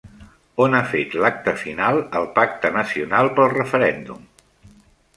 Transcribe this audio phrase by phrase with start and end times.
[0.63, 4.29] On ha fet l'acte final el Pacte Nacional pel Referèndum?